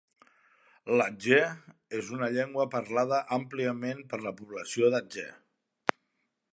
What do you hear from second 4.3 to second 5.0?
població